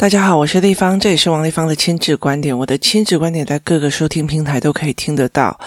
[0.00, 2.56] 大家好，我是立方，这里是王立方的亲子观点。
[2.56, 5.60] 我的亲子观点在各个收听平台都可以听得到。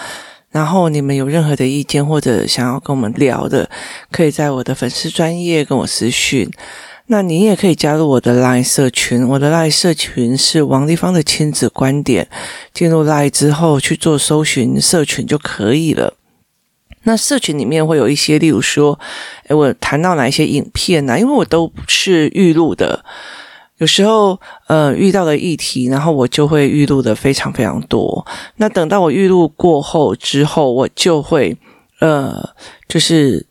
[0.50, 3.70] 然后你们有任何的意见或者想要跟我们聊的，
[4.10, 6.50] 可以在我的粉丝专业跟我私讯。
[7.06, 12.26] 那你也可以加入我的 LINE 社群，我的 LINE 社群是王立方的亲子观点。
[12.72, 16.14] 进入 LINE 之后去做搜寻社群就可以了。
[17.04, 18.98] 那社群里面会有一些，例如说，
[19.46, 21.20] 诶，我谈到哪一些影片呢？
[21.20, 23.04] 因为我都是预录的。
[23.78, 24.38] 有时候，
[24.68, 28.24] 呃，遇到的议题，然后我就会预录的非常非常多。
[28.56, 31.56] 那等到我预录过后之后，我就会，
[32.00, 32.50] 呃，
[32.88, 33.44] 就是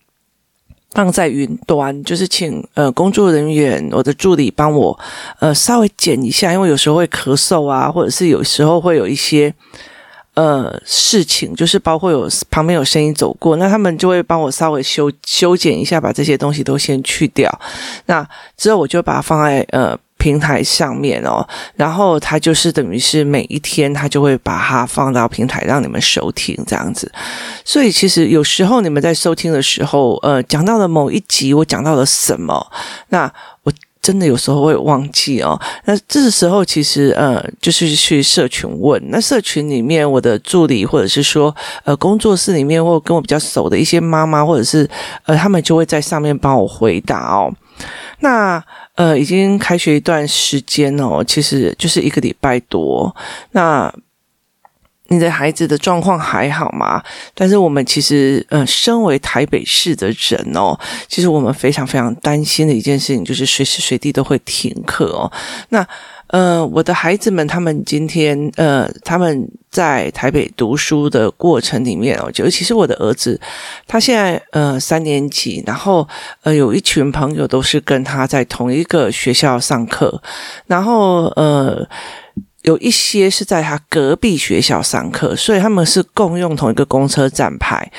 [0.92, 4.98] 放在云端，就是请呃工作人员，我的助理帮我，
[5.40, 9.54] 呃，稍微剪一下，因为有时候会咳嗽啊，或者是有时候会有一些。
[10.36, 17.60] 呃，事情就是包括有旁边有声音走过，那他们就会帮我稍微修修剪一下，把这些东西都先去掉。
[18.08, 21.46] 那之后我就把它放在呃平台上面哦，
[21.76, 27.12] 然后它就是等于是每一天它就会把它放到平台让你们收听这样子。
[27.66, 32.72] 所以其实有时候你们在收听的时候，呃，讲到了某一集我讲到了什么，
[33.10, 33.30] 那
[33.64, 33.74] 我。
[34.04, 41.56] 真的有时候会忘记哦，那这时候其实呃，就是去社群问，那社群里面我的助理或者是说
[41.86, 44.86] 呃工作室里面或跟我比较熟的一些妈妈或者是
[45.24, 47.50] 呃他们就会在上面帮我回答哦。
[48.20, 48.64] 那
[48.96, 53.16] 呃已经开学一段时间哦，其实就是一个礼拜多
[53.52, 53.94] 那。
[55.10, 57.04] 你的孩子的状况还好吗？
[57.36, 60.76] 但是我们其实，呃，身为台北市的人哦，
[61.08, 65.32] 其实我们非常非常担心的一件事情，就是随时随地都会停课哦。
[65.70, 65.86] 那，
[66.34, 73.40] 呃，我的孩子们，他们今天，呃，他们在台北读书的过程里面哦，就尤其是我的儿子，
[73.86, 76.08] 他现在呃三年级，然后
[76.42, 80.20] 呃有一群朋友都是跟他在同一个学校上课，
[80.66, 81.88] 然后呃。
[82.64, 87.90] 有一些是在他隔壁学校上课，所以他们是共用同一个公车站牌。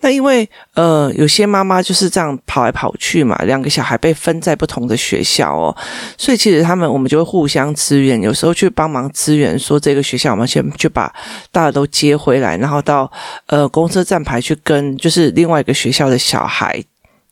[0.00, 5.76] 那因为呃，有些妈妈就是这样跑来跑去嘛，两个小孩被分在不同的学校哦，
[6.16, 11.14] 所以其实他们我们就会互相支援，有时候去帮忙支援，说这个学校我们先去把
[11.52, 13.10] 大家都接回来，然后到
[13.46, 16.82] 呃公车站牌去跟就是另外一个学校的小孩，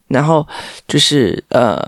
[0.09, 0.47] 然后
[0.87, 1.83] 就是呃。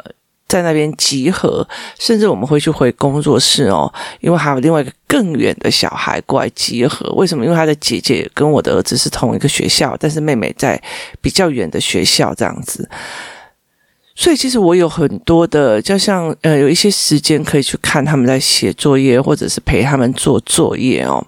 [0.47, 1.67] 在那边集合，
[1.99, 7.11] 甚至我们会去回工作室哦，因为还有另外一个更远的小孩过来集合。
[7.15, 7.45] 为什么？
[7.45, 10.81] 因为他的姐姐跟我的儿子是同一个学校，但是妹妹在
[11.21, 12.89] 比较远的学校这样子。
[14.15, 21.27] 所以其实我有很多的，就像呃，有一些时间可以去看他们在写作业，或者是陪他们做作业哦。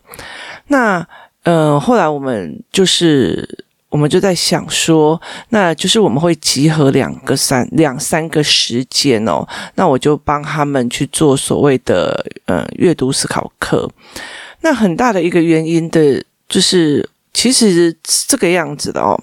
[0.68, 1.04] 那
[1.42, 3.64] 呃，后来我们就是。
[3.96, 5.18] 我们就在想说，
[5.48, 9.42] 那就是我们会集合两个三两三个时间哦，
[9.76, 13.90] 那我就帮他们去做所谓的嗯阅读思考课。
[14.60, 19.18] 那很大的一个原因的，就是其实是这个样子的哦。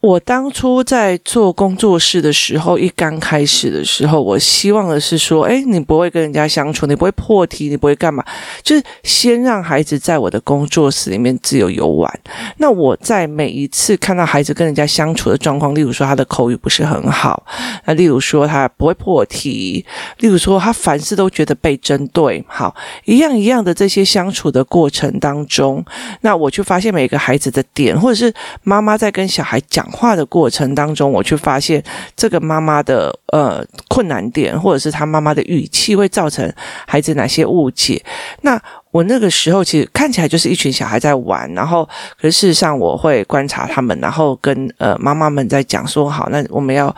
[0.00, 8.24] 我当初在做工作室的时候，一刚开始的时候，我希望的是说，诶，你不会跟人家相处，你不会破题，你不会干嘛，
[8.62, 12.10] 就是先让孩子在我的工作室里面自由游玩。
[12.56, 17.44] 那我在每一次看到孩子跟人家相处的状况，例如说他的口语不是很好，
[17.84, 19.84] 那例如说他不会破题，
[20.20, 22.74] 例如说他凡事都觉得被针对，好，
[23.04, 25.84] 一样一样的这些相处的过程当中，
[26.22, 28.32] 那我就发现每个孩子的点，或者是
[28.62, 29.89] 妈妈在跟小孩讲。
[29.90, 31.82] 话的过程当中，我去发现
[32.16, 36.52] 这个妈妈的呃困难点，或者是她妈妈的语气会造成
[36.86, 38.02] 孩子哪些误解。
[38.42, 41.88] 那我那个时候其实看起来就是一群小孩在玩，然后
[42.20, 46.94] 可是事实上我会观察他们，然后跟呃妈妈们在讲说，好，那我们要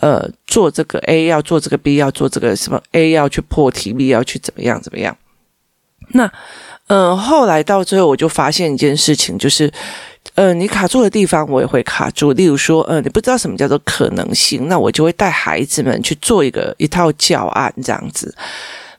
[0.00, 5.16] 呃做这个 A，要做这个 B，要做这个什么 A 要去破题，B 要去怎么样怎么样。
[6.10, 6.30] 那
[6.88, 9.72] 呃后来到最后，我就发现一件事情，就是。
[10.36, 12.32] 呃，你卡住的地方，我也会卡住。
[12.32, 18.34] 例如说，呃，你不知道什么叫做可能性，那我就会带孩子们去做一个一套教案这样子。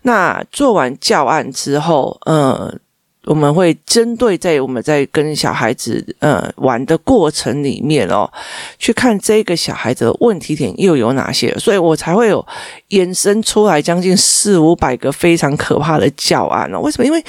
[0.01, 2.79] 那做完教案之后，嗯，
[3.27, 8.29] 我们会针对在我们在跟小孩子呃玩的过程里面哦，
[8.79, 12.45] 去看这个小孩子的问题点又有哪些，所以我才会有
[12.89, 16.79] 衍生出来将近四五百个非常可怕的教案哦。
[16.79, 17.05] 为什么？
[17.05, 17.23] 因为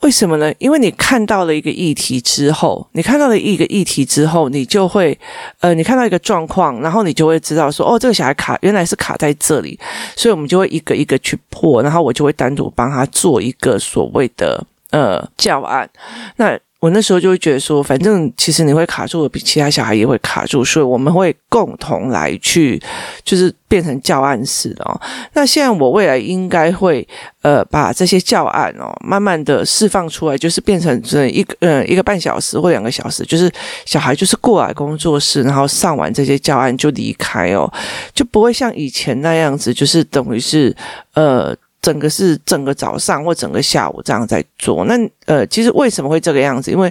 [0.00, 0.52] 为什么呢？
[0.58, 5.18] 因为你看到了一个议题之后，你看到了一个议题之后，你就会，
[5.60, 9.78] 呃，你看到一个状况，然后你就会知道说，哦，这个小孩卡原来是卡在这里，
[10.14, 14.62] 所以我们就会一个一个去破，然后我就会单独帮他做一个所谓的
[14.94, 15.90] 呃教案。
[16.36, 22.78] 那我那时候就会觉得说，反正其实你会卡住，比其他小孩也会卡住，所以我们会共同来去，
[23.24, 25.00] 就是变成教案式的哦。
[25.32, 27.08] 那现在我未来应该会
[27.40, 33.50] 呃把这些教案哦，慢慢的释放出来，就是变成这一个呃一个半小时或两个小时，就是
[33.86, 37.72] 小孩就是过来工作室，然后上完这些教案就离开哦，
[38.12, 40.76] 就不会像以前那样子，就是等于是
[41.14, 41.56] 呃。
[41.84, 44.94] 整个是整个早上或整个下午这样在做，那
[45.26, 46.70] 呃，其实为什么会这个样子？
[46.70, 46.90] 因为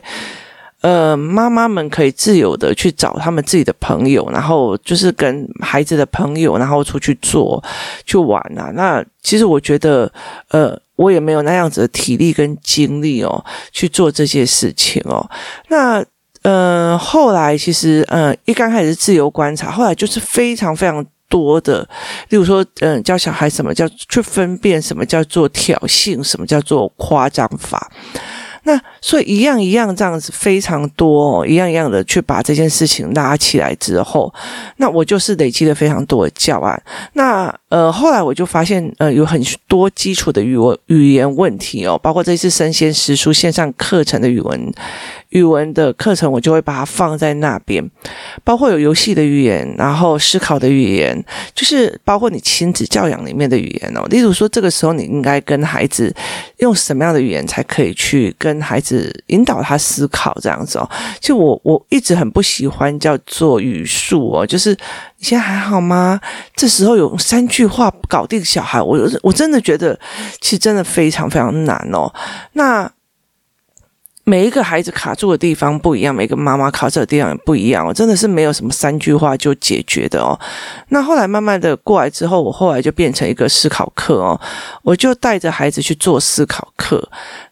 [0.82, 7.64] 呃，妈妈们可以自由的去找他们自己的朋友，然后就是跟孩子的朋友，然后出去做
[8.06, 8.70] 去玩啊。
[8.76, 10.12] 那其实我觉得，
[10.50, 15.28] 呃，我也没有那样子的体力跟精力哦，去做这些事情哦。
[15.70, 16.06] 那
[16.44, 21.04] 呃，后来其实呃，一刚开始自由观察，后来就是非常非常。
[21.34, 21.82] 多的，
[22.30, 27.92] 例如说，嗯，教小孩什么叫去分辨什么叫做挑衅，什么叫做夸张法。
[28.64, 34.34] 那所以一样一样这样子非常多哦，一样一样的去把这件事情拉起来之后，
[34.78, 36.82] 那我就是累积了非常多的教案。
[37.14, 44.74] 那呃后来我就发现呃有很多基础的语文语言问题哦，包括这次生鲜时书线上课程的语文
[45.30, 47.84] 语文的课程，我就会把它放在那边，
[48.44, 51.22] 包括有游戏的语言，然后思考的语言，
[51.56, 54.06] 就是包括你亲子教养里面的语言哦。
[54.10, 56.14] 例如说，这个时候你应该跟孩子
[56.60, 60.88] 用什么样的语言才可以去跟跟孩子引导他思考这样子哦，
[61.20, 64.72] 就我我一直很不喜欢叫做语速哦，就是
[65.18, 66.20] 你现在还好吗？
[66.56, 70.00] 这时候有三句话搞定小孩，我我真的觉得
[70.40, 72.14] 其实真的非常非常难哦。
[72.54, 72.90] 那。
[74.26, 80.40] 每一个孩子卡住的地方不一样，每个妈妈卡住的地方也不一样哦，真的是没有什么三句话就解决的哦。
[80.90, 84.40] 那后来慢慢的过来之后，我后来就变成一个思考课哦，
[84.82, 87.06] 我就带着孩子去做思考课。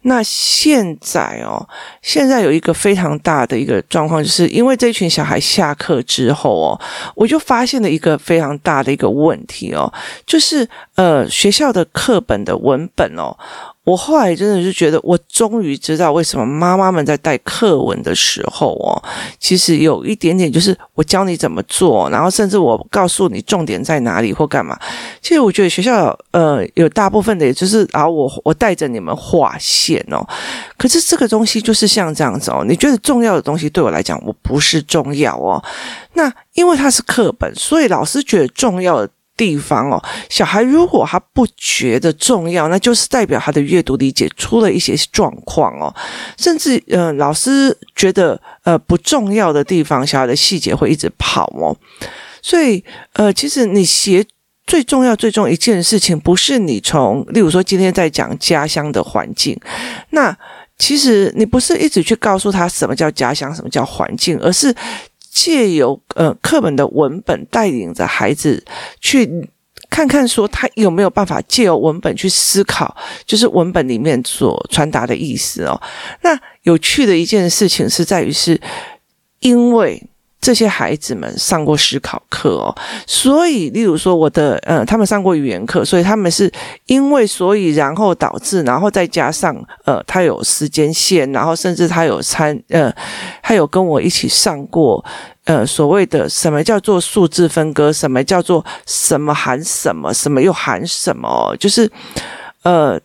[0.04, 1.68] 那现在哦，
[2.02, 6.82] 现在有一个非常大的一个状况，就是因为这群小孩下课之后哦，
[7.16, 9.92] 我就发现了一个非常大的一个问题哦，
[10.26, 10.66] 就是
[10.96, 13.36] 呃学校的课本的文本哦。
[13.84, 19.02] 我后来真的是觉得，我终于知道为什么妈妈们在带课文的时候哦，
[19.40, 24.80] 其实有一点点就是我教你怎么做，然后甚至我告诉你重点在哪里或干嘛。
[25.20, 30.24] 其实我觉得学校呃有大部分的，也就是啊我我带着你们画线哦。
[30.78, 35.64] 可是这个东西就是像这样子哦，你觉得重要的东西对我来讲我不是重要哦。
[36.14, 39.10] 那因为它是课本，所以老师觉得重要的。
[39.38, 45.94] 地方哦，小孩如果他不觉得重要，那就是代表他的阅读理解出了一些状况哦。
[46.38, 51.76] 甚至呃，老师觉得呃不重要的地方，小孩的细节会一直跑哦。
[52.42, 52.84] 所以
[53.14, 54.24] 呃，其实你写
[54.68, 59.60] 最重要、最重要一件事情，不是你从，例如说今天在讲家乡的环境，
[60.12, 60.38] 那
[60.78, 64.76] 其实你不是一直去告诉他什么叫家乡，什么叫环境，而是。
[65.32, 68.64] 借由呃课本的文本带领着孩子
[69.00, 69.50] 去
[69.90, 72.96] 看看，说他有没有办法借由文本去思考，
[73.26, 75.82] 就是文本里面所传达的意思哦。
[76.22, 78.60] 那有趣的一件事情是在于，是
[79.40, 80.04] 因为。
[80.42, 86.52] 这些孩子们上过思考课哦，所以，例如说我的，呃，他们上过语言课，所以他们是
[86.88, 89.56] 因为，所以，然后导致，然后再加上，
[89.86, 92.92] 呃，他有时间线，然后甚至他有参，呃，
[93.44, 95.06] 他有跟我一起上过，
[95.46, 101.88] 呃，所谓的什么叫做数字分割，什么叫做什么含什么，什么又含什么，就是，
[102.64, 103.00] 呃。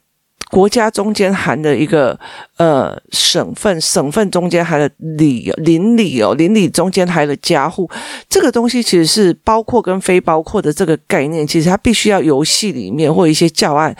[0.50, 2.18] 国家中间含的一个
[2.56, 7.90] 呃省份，省份中间含的里邻里哦，邻里中间含的家户，
[8.28, 13.94] 这个东西其实是包括跟非包括的这个概念，其实它必须要游戏里面或一些教案，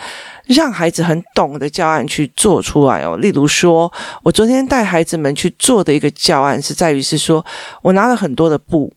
[0.45, 3.17] 让孩子很懂的教案去做出来哦。
[3.17, 3.91] 例如说，
[4.23, 7.45] 我昨天带孩子们去做的一个教案是在于是说，
[7.81, 8.91] 我拿了很多的布。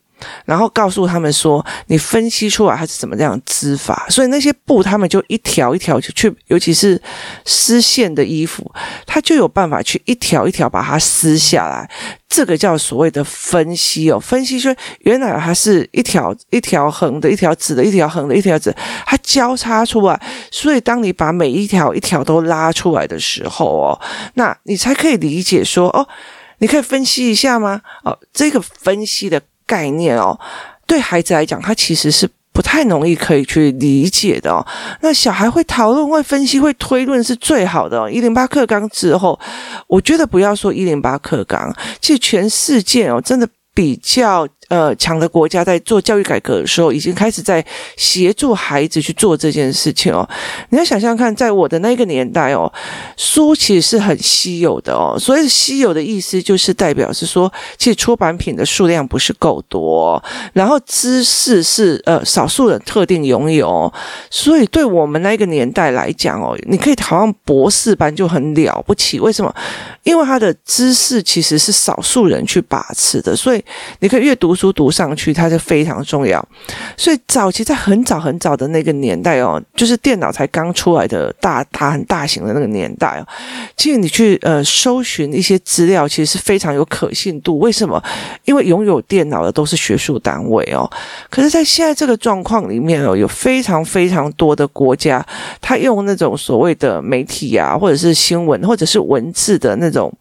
[0.44, 7.00] 然后告诉他们说，你分析出来它是怎么这样织法，所以那些布他们就一条一条去，尤其是
[7.44, 8.70] 丝线的衣服，
[9.06, 11.90] 他就有办法去一条一条把它撕下来。
[12.28, 18.72] 这个叫所谓的分析哦，分析说原来它是一条一条横的，一条直的，一条横的，一条直，
[19.04, 20.20] 它交叉出来。
[20.52, 24.00] 所以当你把每一条一条都拉出来的时候哦，
[24.34, 26.06] 那你才可以理解说哦，
[26.58, 27.80] 你可以分析一下吗？
[28.04, 29.40] 哦，这个分析的。
[29.70, 30.36] 概念哦，
[30.84, 34.66] 对孩子来讲，他其实是不太容易可以去理解的哦。
[35.02, 38.10] 那小孩会讨论、会分析、会推论是最好的哦。
[38.10, 39.38] 一零八课纲之后，
[39.86, 47.62] 我觉得不要说一零八课纲，其实全世界哦，真的比较呃强的国家在做教育改革的时候，已经开始在
[47.96, 50.26] 协助孩子去做这件事情哦。
[50.70, 52.72] 你要想想看，在我的那个年代哦，
[53.16, 55.16] 书其实是很稀有的哦。
[55.18, 60.22] 所以稀有的意思就是代表是说，其实出版品的数量不是够多，
[60.52, 63.92] 然后知识是呃少数人特定拥有，
[64.30, 69.18] 所以对我们那个年代来讲哦，你可以好像博士班就很了不起。
[69.18, 69.52] 为什么？
[70.04, 73.62] 因为他的知识其实是少数人去把持的，所以
[73.98, 76.46] 你可以阅读书读上去，它就非常重要。
[76.94, 83.26] 所以早期在很早很早的那个年代哦，就是电脑才刚出来的大大很大型的那个年代哦，
[83.74, 87.58] 其实你去呃搜寻一些资料，其实是非常有可信度。
[87.58, 88.02] 为什么？
[88.44, 90.88] 因为拥有电脑的都是学术单位哦。
[91.30, 95.24] 可是，在现在这个状况里面哦，有非常非常多的国家，
[95.62, 100.12] 他用那种所谓的媒体啊，或者是新闻，或者是文字的那种，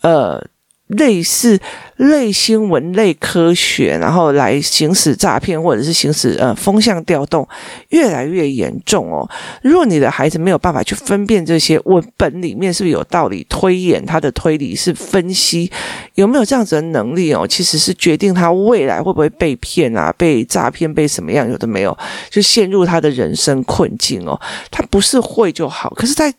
[0.00, 0.44] 呃。
[0.88, 1.58] 类似
[1.96, 7.48] 类新闻、类科学，然后来行使诈骗，或者是行使呃风向调动，
[7.88, 9.28] 越来越严重哦。
[9.62, 15.70] 如果你的孩子没有办法去分辨这些文本里面是不是有道理，推演他的推理是分析
[16.16, 21.96] 有没有这样子的能力哦，其实是决定他未来会不会被骗啊、被诈骗、被什么样，有的没有，
[22.28, 24.38] 就陷入他的人生困境哦。
[24.70, 26.32] 他不是会就好，可是在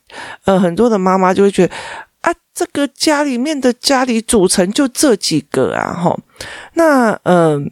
[0.43, 1.73] 呃很多的妈妈就会觉得。
[2.25, 6.17] 啊，这个家里面的家里组成就这几个啊，哈。
[6.73, 7.71] 那嗯、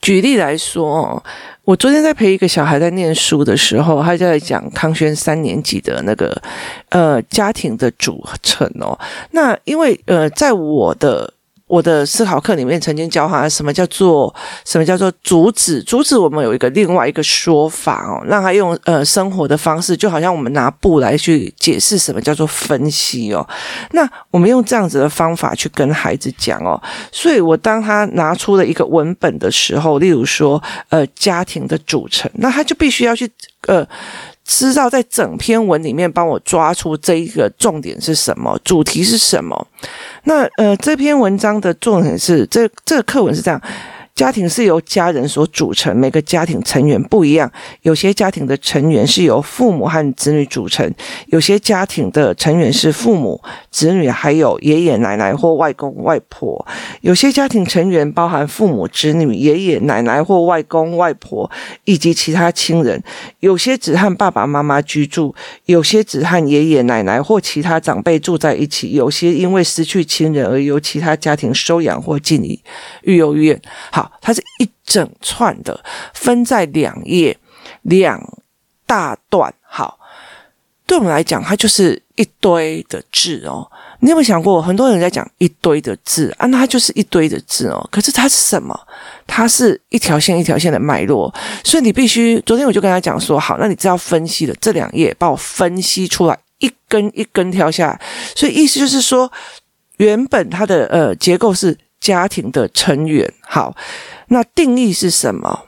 [0.00, 1.22] 举例来说哦，
[1.64, 6.40] 我昨天在陪一个小孩在念书的时候，他就在讲康轩三年级的那个
[6.88, 8.98] 呃家庭的组成哦。
[9.30, 11.32] 那因为呃，在我的。
[11.72, 23.48] 我的思考课里面曾经教他什么叫做什么叫做阻止，阻止我们有一个另外一个说法哦，让他用呃生活的方式，就好像我们拿布来去解释什么叫做分析哦。
[23.92, 26.78] 那我们用这样子的方法去跟孩子讲哦，
[27.10, 33.26] 所以我当他拿出了一个文本的时候，例如说呃家庭的组成，那他就必须要去
[33.66, 33.88] 呃。
[34.44, 39.66] 知道在整篇文里面帮我抓出这一个重点是什么，主题是什么？
[40.24, 43.60] 那呃，这篇文章的重点是这这个课文是这样。
[44.14, 47.50] 家庭是由家人所组成，每个家庭成员不一样。
[47.80, 50.88] 有些家庭的成员是由父母和子女组成，
[51.26, 56.64] 有些家庭的成员是父母、子女还有爷爷奶奶或外公外婆。
[57.00, 61.50] 有些家庭成员包含父母、子女、爷爷奶奶或外公外婆
[61.84, 63.02] 以及其他亲人。
[63.40, 68.92] 有些只和爸爸妈妈居住，有些只和爷爷奶奶或其他长辈住在一起。
[68.92, 72.60] 有些因为失去亲人而由其他家庭收养或寄予
[73.02, 73.60] 育幼院。
[73.90, 74.01] 好。
[74.20, 75.82] 它是一整串的，
[76.14, 77.36] 分在两页
[77.82, 78.20] 两
[78.86, 79.52] 大段。
[79.62, 79.98] 好，
[80.86, 83.70] 对我们来讲，它就是一堆的字哦。
[84.00, 87.88] 你有没有想过，很多人在讲一堆的字啊，那它就是一堆的字哦。
[87.90, 88.78] 可是它是什么？
[89.26, 91.32] 它是一条线一条线的脉络。
[91.64, 98.00] 所以你必须，昨天我就跟他讲说，好，那你只要分析了这两页，帮我分析出来，一根一根挑下来。
[98.34, 99.30] 所以意思就是说，
[99.98, 101.78] 原本它的呃结构是。
[102.02, 103.74] 家庭的成员，好，
[104.26, 105.66] 那定义是什么？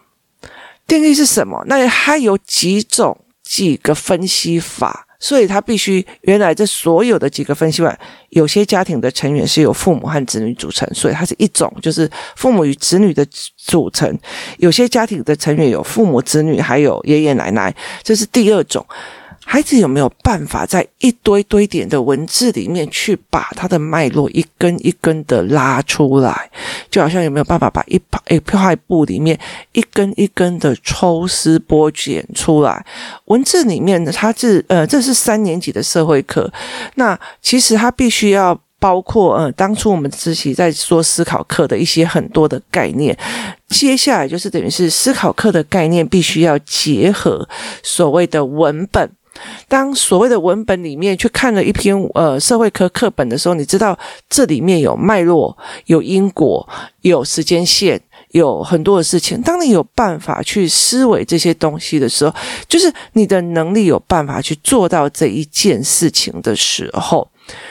[0.85, 1.64] 定义是什么？
[1.69, 7.97] 那它有几种几个分析法，所以它必须原来这所有的几个分析法，
[8.31, 13.25] 有些家庭的成员是由父母和子女组成，所以它是一种，就是父母与子女的
[13.57, 14.12] 组成；
[14.59, 17.73] 有些家庭的成员有父母、子女，还有爷爷奶奶，
[18.03, 18.85] 这是第二种。
[19.45, 26.51] 孩子有没有办法在一堆堆点的文字里面去把它的脉络一根一根的拉出来？
[26.91, 29.39] 就好像有没有办法把一一块布里面
[29.73, 32.85] 一根一根的抽丝剥茧出来？
[33.27, 36.51] 文字里面呢，它是呃，这是三年级的社会课。
[36.97, 43.17] 那其实它必须要包括呃，当初我们自己在说思考课的一些很多的概念。
[43.69, 47.49] 接下来就是等于是思考课的概念，必须要结合
[47.83, 49.11] 所谓的文本。
[49.69, 53.99] 当所谓的文本里面去看了一篇呃社会科课本的时候，你知道
[54.29, 56.67] 这里面有脉络、有因果、
[57.00, 58.00] 有时间线，
[58.31, 59.41] 有很多的事情。
[59.43, 62.35] 当你有办法去思维这些东西的时候，
[62.69, 67.29] 就是你的能力有办法去做到这一件事情的时候，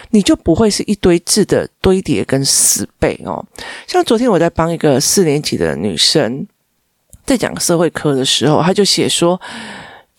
[0.09, 3.43] 你就不会是一堆字的堆叠跟死背哦。
[3.87, 6.45] 像昨天我在帮一个四年级的女生
[7.25, 9.39] 在讲社会科的时候，她就写说。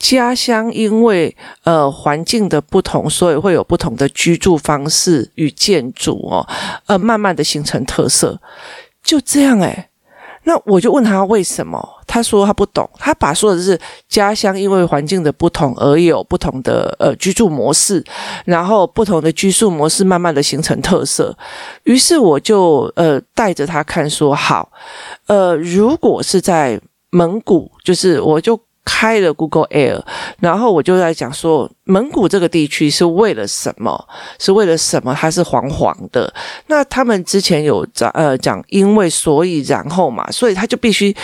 [0.04, 6.46] 家乡因为呃环境的不同，所以会有不同的居住方式与建筑哦，
[6.84, 8.38] 呃，慢慢的形成特色，
[9.02, 9.88] 就这样诶。
[10.42, 18.04] 那我就问他为什么，他说他不懂，他把说的是家乡因为环境的不同而有不同的呃居住模式，
[18.44, 21.34] 然后不同的居住模式慢慢的形成特色。
[21.84, 24.70] 于是我就呃带着他看说好，
[25.28, 28.60] 呃如果是在蒙古，就是我就。
[28.84, 30.02] 开了 Google Air，
[30.40, 34.08] 然后我就在讲说，蒙古这个地区是为了什么？
[34.38, 35.14] 是为了什么？
[35.14, 36.32] 它是黄黄的。
[36.66, 41.16] 那他们之前有讲呃讲，因为所以然后嘛，所以他就必须，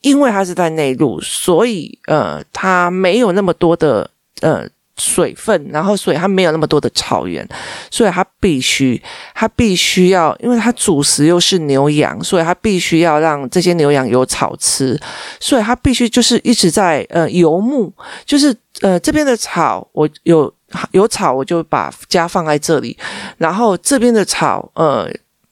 [0.00, 4.10] 因为他是在内陆，所以呃，他没有那么多的
[4.40, 4.68] 呃。
[4.98, 7.46] 水分，然后所以它没有那么多的草原，
[7.90, 9.00] 所以它必须，
[9.34, 15.00] 它必须要，因为它主食又是牛羊，所以它必须要让这些牛羊有草吃，
[15.40, 17.92] 所以它必须就是一直在呃游牧，
[18.26, 20.52] 就是呃这边的草我有
[20.90, 22.96] 有草我就把家放在这里，
[23.38, 25.08] 然后这边的草呃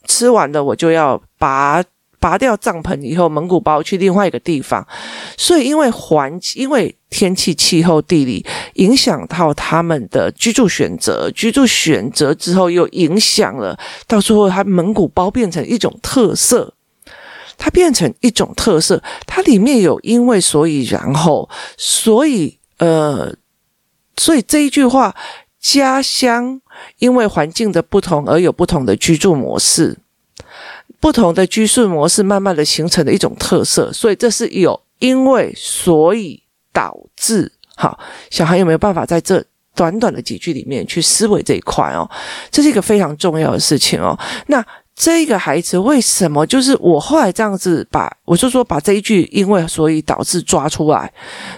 [0.07, 1.83] 吃完了我就要拔。
[2.27, 4.85] 拔掉帐篷以后，蒙古包去另外一个地方，
[5.37, 13.79] 所以因为环、因为天气、气候、地理影响到他们的居住选择，居住选择之后又影响了，
[14.09, 16.75] 到最后它蒙古包变成一种特色，
[17.57, 23.33] 它变成一种特色，它里面有因为所以然后，所以呃，
[24.17, 25.15] 所以这一句话，
[25.61, 26.61] 家乡
[26.99, 29.99] 因为环境的不同而有不同的居住模式。
[31.01, 37.53] 不同的居住模式，慢慢的形成的一种特色，所以这是有因为所以导致。
[37.77, 37.99] 好，
[38.31, 42.09] 小孩有没有办法在这短短的几句里面去思维这一块哦？
[42.51, 44.19] 这是一个非常重要的事情哦。
[44.47, 44.65] 那
[44.95, 51.13] 这个孩子为什么就是我后来这样子把，我就说把这一句因为所以导致抓出来，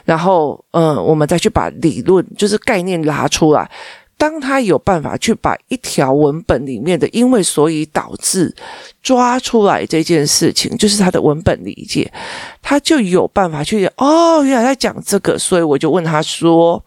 [0.05, 3.71] 然后嗯，我们再去把理论就是概念拉出来。
[4.19, 8.53] 当他有办法去把一条文本里面的因为所以导致
[9.01, 12.13] 抓出来这件事情，就是他的文本理解，
[12.61, 16.85] 他就有办法去哦，原来在讲这个，所以我就问他说：“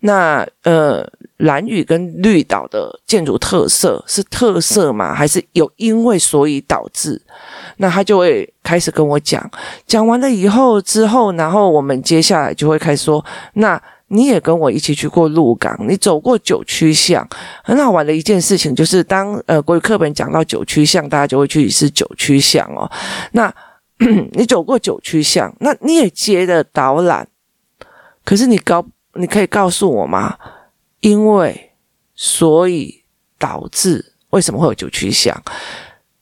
[0.00, 5.14] 那呃，蓝屿跟绿岛的建筑特色是特色吗？
[5.14, 7.22] 还是有因为所以导致？”
[7.78, 9.48] 那他就会开始跟我讲，
[9.86, 13.80] 讲完了以后之后，然后我们接下来就会开始说那。
[14.08, 17.28] 你也跟我一起去过鹿港，你走过九曲巷，
[17.64, 22.90] 很好玩的一件事情就是当，当呃国语课本讲到九曲巷，大家就会去是九曲巷哦。
[23.32, 23.52] 那
[24.32, 27.26] 你走过九曲巷，那你也接的导览，
[28.24, 30.36] 可是你告，你可以告诉我吗？
[31.00, 31.72] 因为
[32.14, 33.02] 所以
[33.38, 35.42] 导致为什么会有九曲巷？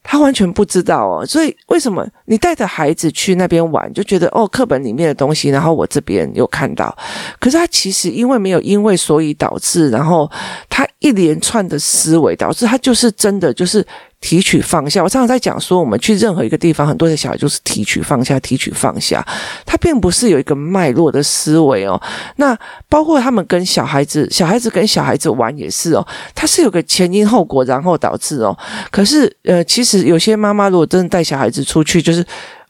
[0.04, 6.96] 他完全不知道哦，所以为什么你带着孩子去那边玩，就觉得哦，课本里面的东西，然后我这边有看到，
[7.40, 10.30] 可是他其实因为没有因为所以导致，然后
[10.68, 13.84] 他一连串的思维导致他就是真的就是。
[14.24, 19.22] 提取放下，我常常在讲说，我们去任何一个地方，很多的小孩就是提取放下，提取放下，
[19.66, 22.00] 他并不是有一个脉络的思维哦。
[22.36, 22.56] 那
[22.88, 28.56] 包括他们跟小孩子，小孩子跟小孩子玩也是哦，他是有个前因后果，然后导致哦。
[28.90, 32.24] 可是呃，其实有些妈妈如果真的带小孩子出去，就是。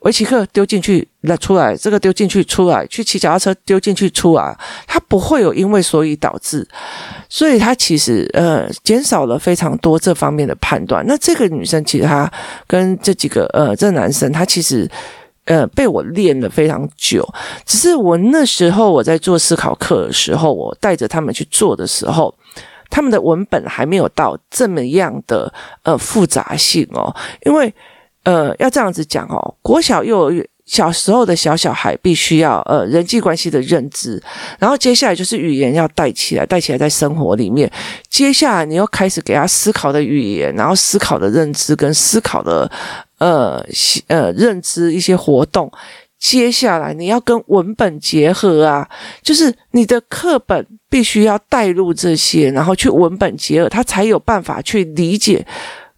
[0.04, 4.54] 围棋课丢进去，了出来，这个丢进去出来，去骑脚踏车丢进去出来，
[4.86, 6.68] 它不会有因为所以导致，
[7.30, 11.02] 所以它其实呃减少了非常多这方面的判断。
[11.06, 12.30] 那这个女生其实她
[12.66, 14.86] 跟这几个呃这男生，他其实
[15.46, 17.26] 呃被我练了非常久，
[17.64, 22.34] 只是我那时候我在做思考课的时候，我带着他们去做的时候，
[22.90, 25.50] 他们的文本还没有到这么样的
[25.84, 27.72] 呃复杂性哦，因为。
[28.24, 34.22] 呃，要这样子讲哦，国小、幼儿园小时候的小小孩必须要呃人际关系的认知，
[34.58, 37.70] 然后接下来就是语言要带起来，带起来在生活里面。
[38.08, 42.70] 接下来你要开始给他思考的语言，然后思考的认知跟思考的
[43.18, 43.62] 呃
[44.06, 45.70] 呃认知一些活动。
[46.18, 48.88] 接下来你要跟文本结合啊，
[49.20, 55.46] 就是你的课本必须要带入这些，然后去文本结合，他才有办法去理解。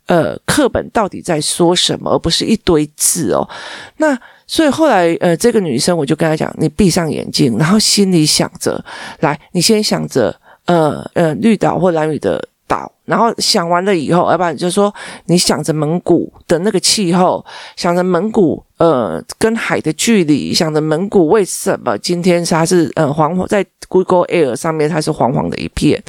[0.06, 3.48] 呃，课本到底在说什么，而不是一堆字哦。
[3.96, 8.84] 那所以后来，呃，这个女生我就跟她讲，你闭上眼睛，然后心里想着，
[9.20, 10.34] 来，你先想着，
[10.66, 14.92] 呃呃，绿岛或蓝雨的岛，然后想完了以后，要不然就说
[15.26, 17.44] 你想着蒙古的那个气候，
[17.76, 26.02] 想着蒙古呃跟海的距离，想着蒙古为什么今天它是呃黄黄，在 Google Air 上面它是黄黄的一片。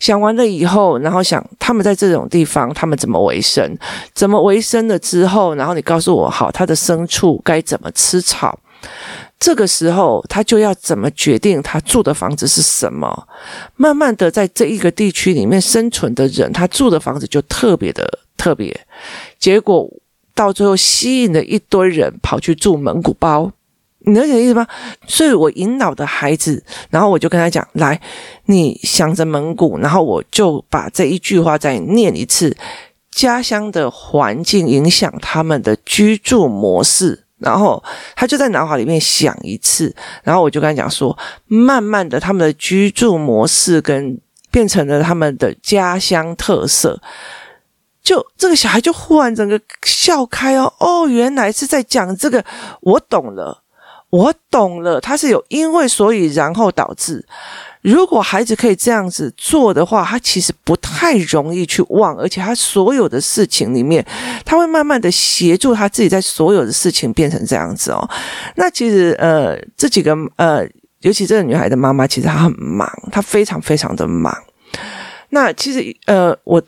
[0.00, 3.78] 想完了以后，然后想他们在这种地方，他们怎么维生？
[4.12, 8.58] 怎么维生了之后，然后你告诉我，好，他的牲畜该怎么吃草？
[9.42, 13.26] 这个时候，他就要怎么决定他住的房子是什么？
[13.74, 18.86] 慢慢的，在这一个地区里面生存的人，他住的房子就特别的特别。
[19.40, 19.90] 结果
[20.32, 23.50] 到最后吸引了一堆人跑去住蒙古包。
[24.04, 24.64] 你了解意思吗？
[25.08, 28.00] 所以我引导的孩子，然后我就跟他讲：来，
[28.46, 32.56] 你想着蒙古，然后我就把这一句话再念一次。
[33.10, 37.82] 家乡的环境影响他们的居住模式，然后
[38.16, 44.18] 他就在脑海里面想一次，然后我就跟他讲说：慢慢的，他们的居住模式跟
[44.50, 47.00] 变成了他们的家乡特色。
[48.02, 52.44] 就这个小孩就忽然整个笑开哦哦，原来是在讲这个，
[52.80, 53.62] 我懂了。
[54.12, 57.24] 我懂了，他是有因为所以然后导致。
[57.80, 64.04] 如果孩子可以这样子做的话，他其实不太容易去忘，而且他所有的事情里面，
[64.44, 68.06] 他会慢慢的协助他自己在所有的事情变成这样子哦。
[68.56, 70.62] 那其实呃，这几个呃，
[71.00, 74.36] 尤其这个女孩的妈妈，其实她很忙，她非常非常的忙。
[75.30, 76.62] 那其实呃，我。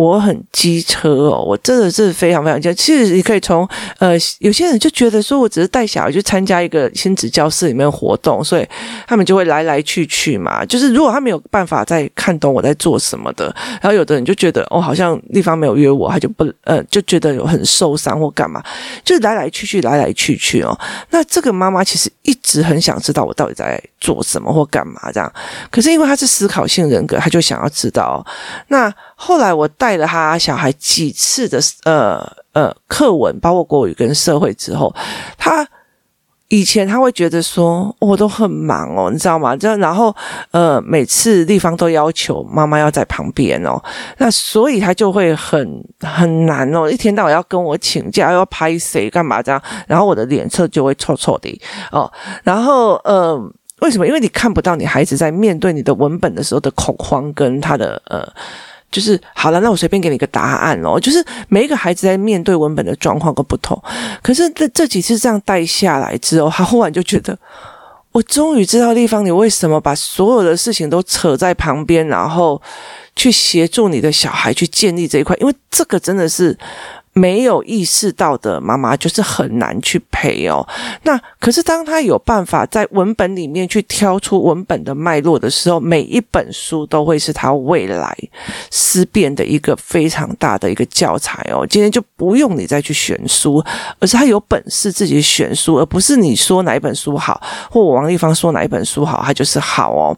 [0.00, 2.72] 我很机车哦，我真的是非常非常机车。
[2.74, 8.66] 其实你可以从呃，有些人就觉得说我只是带小孩去参加一个亲子教室里面活动，所以
[9.06, 10.64] 他们就会来来去去嘛。
[10.64, 18.64] 就是如果他没有办法再看懂我在做什么的，然后有的人就觉得哦，好像地方没有约我，他就不呃就觉得有很受伤或干嘛，
[19.04, 20.74] 就是来来去去，来来去去哦。
[21.10, 25.30] 那这个妈妈其实一直很想知道我到底在做什么或干嘛这样，
[25.70, 28.24] 可是因为她是思考性人格，她就想要知道。
[28.68, 28.90] 那
[29.22, 34.94] 后来我带了他小孩几次的呃呃课文，包括国语跟社会之后，
[35.36, 35.68] 他
[36.48, 39.54] 以前他会觉得说我都很忙哦，你知道吗？
[39.54, 40.16] 这然后
[40.52, 43.78] 呃每次地方都要求妈妈要在旁边哦，
[44.16, 51.60] 那所以他就会很很难哦，一天到晚要跟我请假，要拍谁干嘛这样，然后我的脸色就会臭臭的
[51.92, 52.10] 哦，
[52.42, 53.38] 然后呃
[53.82, 54.06] 为什么？
[54.06, 58.26] 因为你看不到你孩子在面对你的文本的时候的恐慌跟他的呃。
[58.90, 60.98] 就是好了，那我随便给你一个答案哦。
[60.98, 63.80] 就是每一个孩子在面对文本的状况都不同，
[64.22, 67.38] 可是这这几次这样带下来之后，他忽然就觉得，
[68.12, 72.60] 我终于知道立方，你为什么把所有的事情都扯在旁边，然后
[73.14, 76.58] 去协助你的小孩去建立这一块，因为这个真的是。
[77.12, 80.66] 没有意识到的妈妈就是很难去陪哦。
[81.02, 88.16] 那可是当他有办法在文本里面去挑出文本的脉络的时候，每一本书都会是他未来
[88.70, 91.66] 思辨的一个非常大的一个教材哦。
[91.66, 93.62] 今天就不用你再去选书，
[93.98, 100.16] 而是他有本事自己选书，而不是你说哪一本书好，或王立芳说哪一本书好，他就是好哦。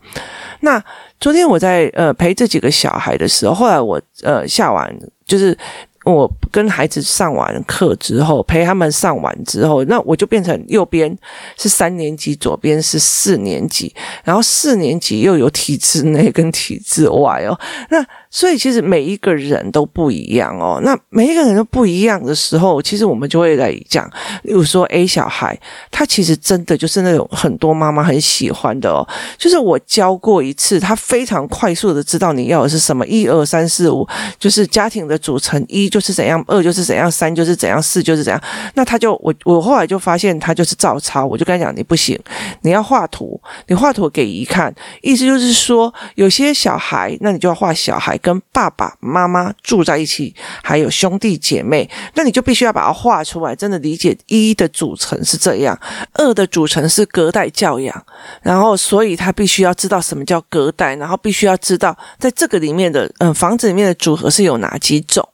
[0.61, 0.83] 那
[1.18, 5.57] 昨天我在呃陪这几个小孩的时候，后来我呃下完就是。
[6.05, 11.17] 我跟孩子上完课之后，陪他们上完之后，那我就变成右边
[11.57, 17.59] 是三年级，左边是四年级，然后四年级又有体制内跟体制外哦，
[17.91, 18.05] 那。
[18.35, 20.81] 所以其实每一个人都不一样哦。
[20.83, 24.11] 那每一个人都不一样的时候，其实我们就会来讲，
[24.42, 25.57] 例如说 A 小孩，
[25.90, 29.07] 他其实真的就是那种很多妈妈很喜欢的哦。
[29.37, 38.42] 就是我教过一次，他非常快速的知道你要的是什么，一二三四五，就是家庭的组成，一就是怎样，二就是怎样，三就是怎样，四就是怎样。
[38.73, 42.18] 那他就我我后来就发现他就是照抄，我就跟他讲，你不行，
[42.62, 48.18] 你要画图，你画图给姨看，意思就是说有些小孩，那你就要画小孩。
[48.22, 55.78] 跟爸爸妈妈住在一起，还有兄弟姐妹，那你就必须要把它画出来，真的理解一的组成是这样，
[56.14, 58.06] 二的组成是隔代教养，
[58.40, 65.28] 然后所以他必须要知道什么叫隔代，然后必须要知道在这个里面的嗯房子里面的组合是有哪几种，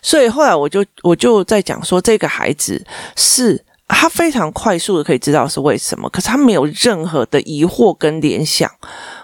[0.00, 2.84] 所以后来我就我就在讲说，这个孩子
[3.16, 8.70] 是他非常快速的可以知道是为什么，可是他没有任何的疑惑跟联想。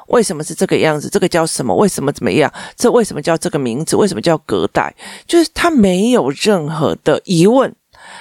[0.09, 1.09] 为什么是这个样子？
[1.09, 1.74] 这个叫什么？
[1.74, 2.52] 为什么怎么样？
[2.76, 3.96] 这为什么叫这个名字？
[3.96, 4.94] 为什么叫隔代？
[5.26, 7.74] 就是他没有任何的疑问，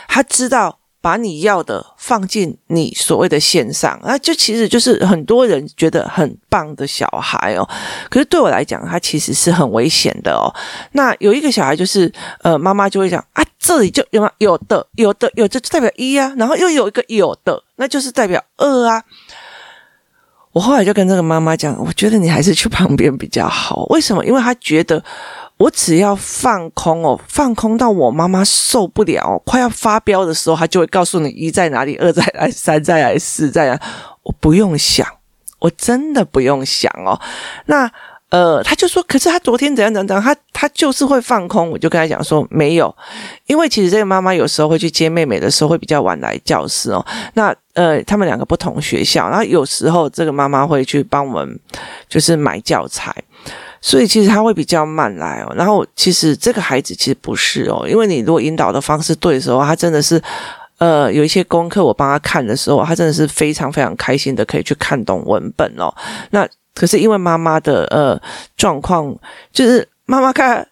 [0.08, 7.70] 他知道把你要的放进你所谓的线上，那就其实就是很多人觉得很棒的小孩哦。
[8.10, 10.50] 可是对我来讲，他其实是很危险的哦。
[10.94, 14.32] 那有一个小孩就是，呃，妈妈就会讲啊，这里就有吗？
[14.40, 19.04] 有的，有的，有的就代表一啊，然后又有一个有的，那就是代表二啊。
[20.54, 23.86] 我后来就跟这个妈妈讲，我觉得你还是去旁边比较好。
[23.90, 24.26] 为什么？
[24.26, 25.04] 因为她觉得
[25.58, 33.80] 我只要放空哦，放空到我妈妈受不了，快要发飙的时候，她就会告诉你一在哪里，二在哪里，三在哪里，四在哪里。
[34.24, 35.08] 我不用想，
[35.60, 37.20] 我真的不用想哦。
[37.68, 37.92] 那。
[38.30, 41.70] 呃，他就说，可是他昨天怎样怎样怎样，他他就是会放空。
[41.70, 42.94] 我就跟他讲说，没有，
[43.46, 47.06] 因为其实这个妈妈有时候会去接妹妹的时候会比较晚来教室哦。
[47.36, 51.60] 那呃，他们两个不同学校，然后有时候这个妈妈会去帮我们
[52.10, 53.16] 就是买教材。
[53.86, 55.54] 所以其实他会比较慢来哦。
[55.56, 60.20] 然后其实这个孩子其实不是哦，因为你如果引导的方式对的时候，他真的是。
[60.78, 65.90] 呃，有一些功课我帮他看的时候，他真的是非常非常开心的，可以去看懂文本哦。
[66.32, 68.22] 那可是因为妈妈的呃
[68.58, 69.16] 状况，
[69.54, 70.68] 就是妈妈看。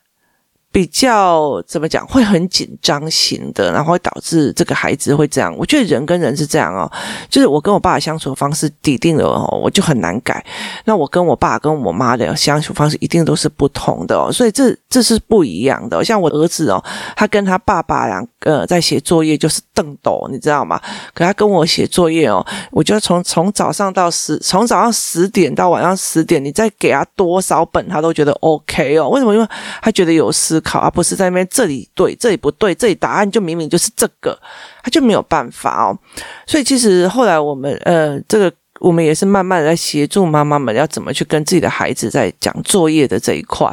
[0.73, 5.55] 比较怎么讲，会很紧张型的，然后会导致这个孩子会这样。
[5.55, 6.91] 我觉得人跟人是这样哦，
[7.29, 10.43] 就是我跟我爸的相处方式底定了哦，我就很难改。
[10.85, 16.03] 那我跟我爸跟我妈的相处方式一定都是不同的哦，所以这这是不一样的。
[16.03, 16.83] 像我儿子哦，
[17.15, 20.81] 他跟他爸爸两个在写作业就是瞪斗，你知道吗？
[21.13, 29.09] 可他跟我写作业哦，我觉得从从早上到十，从早上十点到晚上十点，你再给他多少本，他都觉得 OK 哦。
[29.09, 29.35] 为什么？
[29.35, 29.47] 因为
[29.83, 34.37] 他觉得有思考，而不是在那边这里对，这里不对，这里答案就明明就是这个，
[34.81, 35.99] 他就没有办法哦。
[36.47, 43.71] 所以其实后来我们呃，这个我们也是慢慢的在协助妈妈们要怎么去跟自己的孩子在讲作业的这一块。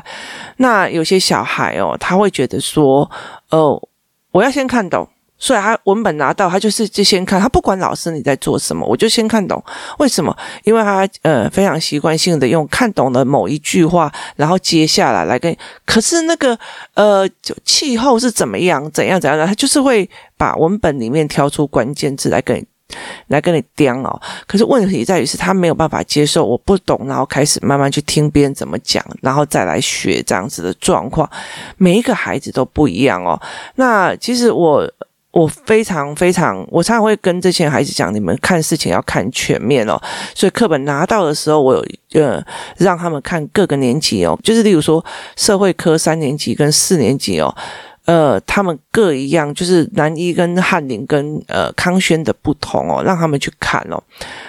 [0.59, 3.11] 那有些小孩哦，他会觉得说，
[3.51, 3.89] 哦、呃，
[4.33, 5.09] 我要先看懂。
[5.41, 9.61] 所以他文本拿到，他就是就先看，他不管老师你在做什么，我就先看懂。
[9.99, 10.37] 为什么？
[10.65, 15.57] 因为他呃非常习惯性的用看懂的某一句话，然后接下来来跟。
[15.87, 16.57] 可是那个
[16.93, 17.27] 呃
[17.65, 22.67] 气候是怎么样，怎样怎样的，他就是会把文本里面挑出关键字来跟你
[23.29, 24.21] 来跟你刁哦。
[24.47, 31.29] 可是问题在于是他没有办法接受我不懂，然后开始慢慢去听别人怎么讲，然后再来学这样子的状况。
[31.79, 33.41] 每一个孩子都不一样哦。
[33.77, 34.87] 那其实我。
[35.33, 40.01] 我非常非常，我常常会跟这些孩子讲，你们看事情要看全面哦。
[40.35, 42.45] 所以课本拿到的时候，我有呃
[42.79, 45.05] 让他们看各个年级哦，就是例如说
[45.37, 47.55] 社会科三年级跟四年级哦。
[48.11, 54.03] 呃，他们各一样，就是南一跟翰林跟呃康轩的不同哦，让他们去看哦。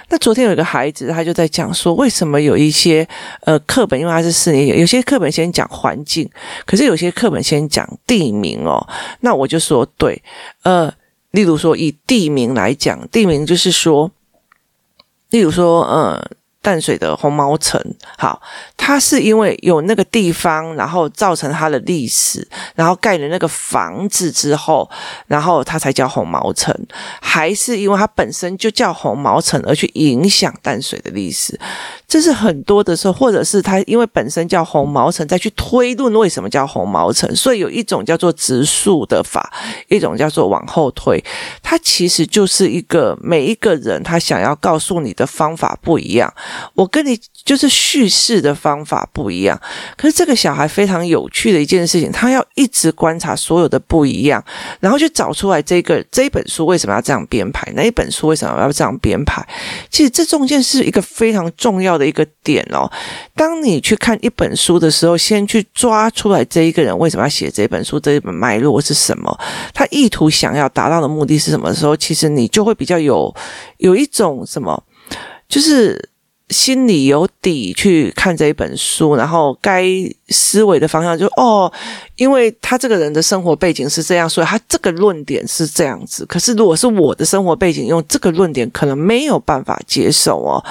[0.09, 3.07] 那昨天有一个孩子，他就在讲说，为什么有一些
[3.41, 6.27] 呃课本，因为他是四年级，有些课本先讲环境，
[6.65, 8.83] 可是有些课本先讲地名哦。
[9.19, 10.19] 那我就说对，
[10.63, 10.91] 呃，
[11.29, 14.09] 例如说以地名来讲，地名就是说，
[15.29, 16.31] 例如说，呃。
[16.61, 17.81] 淡水的红毛城，
[18.17, 18.39] 好，
[18.77, 24.87] 它是因为有那个地方，然后造成它的历史，然后盖了那个房子之后，
[25.25, 26.75] 然后它才叫红毛城，
[27.19, 31.59] 还是因为它本身就叫红毛城而去影响淡水的历史？
[32.07, 39.51] 这是很多的时候，或者是它因为本身叫红毛城，再去推论为什么叫红毛城，所以有一种叫做直述的法，
[39.87, 41.23] 一种叫做往后推，
[41.63, 46.31] 它其实就是一个每一个人他想要告诉你的方法不一样。
[46.73, 49.59] 我跟你就是叙事的方法不一样，
[49.97, 54.43] 可是这个小孩非常有趣的一件事情，他要一直观察所有的不一样，
[54.79, 59.45] 然后去找出来这个这一本书为什么要这样编排，那一本书为什么要这样编排。
[59.89, 62.89] 其实这中间是一个非常重要的一个点哦。
[63.35, 69.39] 当你去看一本书的时候，先去抓出来这一个人为什么要写这本书，这一本脉络是什么，
[69.73, 73.33] 他意图想要达到的目的是什么时候，其实你就会比较有
[73.77, 74.83] 有一种什么，
[75.49, 76.09] 就是。
[76.51, 79.85] 心里有底去看这一本书，然后该
[80.29, 81.71] 思维的方向就哦，
[82.17, 86.25] 因为他这个人的生活背景是这样，所以他这个论点是这样子。
[86.25, 90.63] 可是如果是我的生活背景，用这个论点可能没有办法接受哦，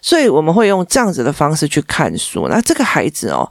[0.00, 2.46] 所以我们会用这样子的方式去看书。
[2.48, 3.50] 那这个孩子哦。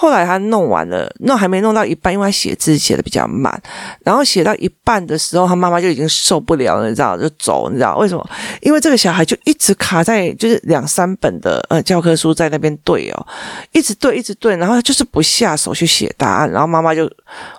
[0.00, 3.60] 后来他弄完了，弄还没弄到一半，因为他写字写的比较慢，
[4.04, 8.24] 然后写到一半的时候，他妈妈就已经受不了了，你知道，就走，你知道为什么？
[8.60, 13.26] 因为这个小孩就一直卡在，就是两三本的呃教科书在那边对哦，
[13.72, 17.10] 一直对，一直对，然后他就是不下手去写答案，然后妈妈就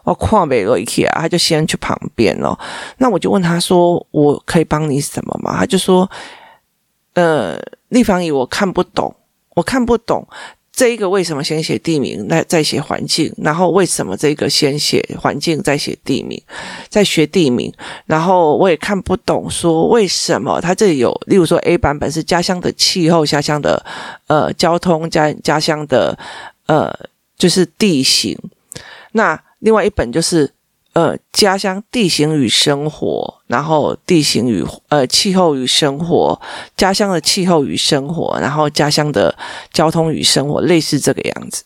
[0.06, 2.58] 我跨北了一下，他就先去旁边了。
[3.00, 6.10] 那我就问他说：“我可以帮你什么吗？”他就说
[7.16, 9.14] ：“呃，立方体我看不懂，
[9.56, 10.26] 我看不懂。”
[10.80, 13.30] 这一个为什么先写地名，那再写环境？
[13.36, 16.42] 然后为什么这个先写环境，再写地名，
[16.88, 17.70] 再学地名？
[18.06, 23.86] 然后我也看不懂，说为什么他这里有，例如说 A 版本是家乡的气候，家乡的
[24.28, 26.18] 呃交通，家家乡的
[26.68, 26.98] 呃
[27.38, 28.38] 就是地形。
[29.12, 30.50] 那另外一本就是。
[30.94, 36.42] 呃，家乡地形与生活，然后地形与呃气候与生活，
[36.76, 39.34] 家乡的气候与生活，然后家乡的
[39.72, 41.64] 交通与生活，类似这个样子。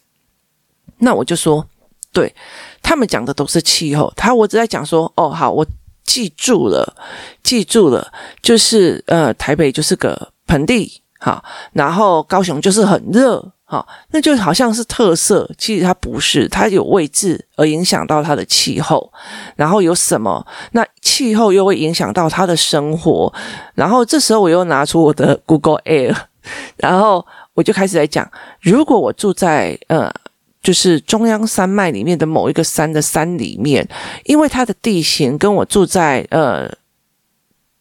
[0.99, 1.65] 那我就说，
[2.11, 2.35] 对，
[2.81, 5.65] 他们讲的都是气候，他我只在讲说，哦，好，我
[6.03, 6.93] 记住了，
[7.41, 13.53] 记住了，就是呃，台北就是个盆地，好，然后高雄就是很热。
[13.73, 19.11] 好，那就好像是特色，其实它不是，它有位置而影响到它的气候，
[19.55, 23.33] 然后有什么，那气候又会影响到它的生活，
[23.73, 26.15] 然后这时候我又拿出我的 Google Air，
[26.77, 28.29] 然后我就开始来讲，
[28.61, 30.13] 如果我住在呃
[30.61, 33.89] 就是中央山脉里面的某一个山的山里面，
[34.25, 36.71] 因为它的地形跟我住在呃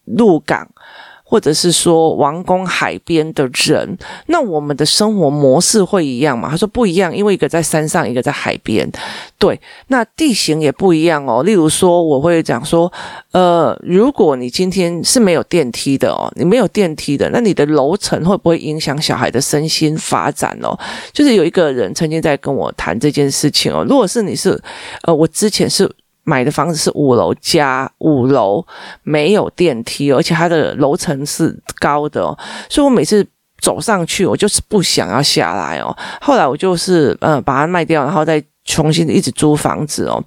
[0.06, 0.66] 鹿港。
[1.32, 6.50] 或者是说王宫海边的人，那我们的生活模式会一样吗？
[6.50, 8.86] 他说不一样，因为一个在山上，一个在海边。
[9.38, 11.42] 对，那地形也不一样哦。
[11.42, 12.92] 例如说，我会讲说，
[13.30, 20.78] 呃，如果你今天是没有电梯的哦，你没有电梯的，那你的楼层会不会影响小孩的身心发展哦？
[21.14, 23.82] 就是有一个人曾经在跟我谈这件事情哦。
[23.88, 24.62] 如果是你是，
[25.04, 25.90] 呃，我之前是。
[26.24, 28.64] 买的房子是五楼加五楼，
[29.02, 32.22] 没有电梯，而且它的楼层是高的，
[32.68, 33.26] 所以我每次
[33.60, 35.96] 走上去，我就是不想要下来哦。
[36.20, 40.22] 后来我就是呃把它卖掉，然后再重新一直租房子哦。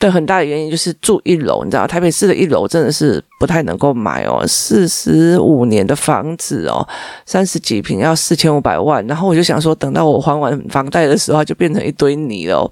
[0.00, 4.46] 对，很大的原因就是住一楼，你知道，台北市的一楼真的是不太能够买哦。
[4.46, 6.86] 四十五年的房子哦，
[7.26, 12.70] 三十几平要四千五百万，然后我就想说，等到我还完房贷的时候，就变成一堆泥了哦。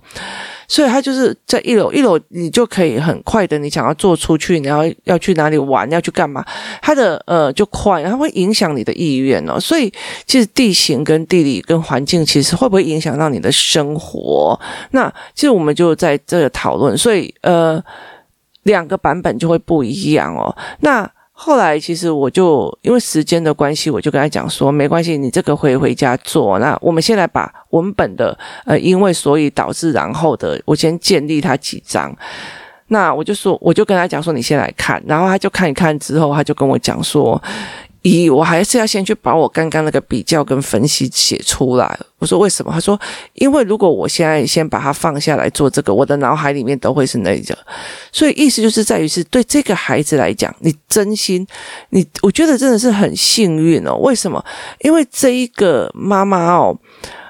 [0.69, 6.45] 所以它就是在一楼，一楼你就可以很快的，你想要坐出去，你要要去哪里玩，要去干嘛，
[6.83, 9.59] 它的呃就快，它会影响你的意愿哦。
[9.61, 9.93] 所以
[10.27, 14.59] 其实地形跟地理跟环境，其实会不会影响到你的生活？
[14.91, 17.83] 那其实我们就在这个讨论，所以呃
[18.65, 20.57] 两个版本就会不一样哦。
[20.81, 21.11] 那。
[21.39, 26.59] 后来其实我就因为时间的关系，我就跟他讲说，没关系，你这个回回家做。
[26.59, 32.17] 那我们先来把文本的呃，因为所以导致然后的，我先建立他几张。
[32.89, 37.41] 那我就说，我就跟他讲说，你先来看，然后他就看一看之后，他就跟我讲说。
[38.07, 41.99] 一，我还是要先去把我刚刚那个比较跟分析写出来。
[42.19, 42.71] 我说为什么？
[42.73, 42.99] 他说，
[43.35, 47.59] 因为如果我现在先把它放下来做这个，我的脑海里面都会是那个。
[48.13, 51.47] 所以意思就是在于是对这个孩子来讲，你真心，
[51.91, 53.97] 你我觉得真的是很幸运哦。
[53.97, 54.43] 为什么？
[54.81, 56.79] 因为这一个妈妈哦。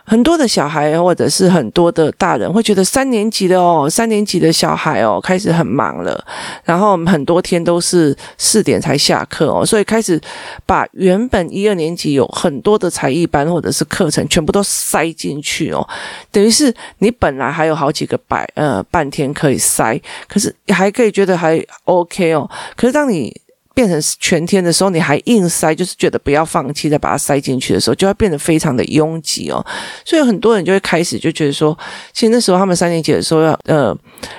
[0.06, 6.24] 很多的小孩或者是很多的大人会觉得三年级的哦，三年级的小孩哦开始很忙了，
[6.64, 10.20] 然后很多天都是四点才下课哦，所以开始
[10.64, 15.86] 把原本一二年级有很多的才艺班或者是课程全部都塞进去哦，
[16.30, 23.34] 等于是你本来还有好几个百呃半天可以塞，可是还可以觉得还 OK 哦，可是当你。
[23.76, 29.62] 变成全天的时候，你还硬塞，就是觉得不要放弃，再把它塞进去的时候，就会变得非常的拥挤哦。
[30.02, 31.76] 所以很多人就会开始就觉得说，
[32.14, 33.94] 其实那时候他们三年级的时候要呃，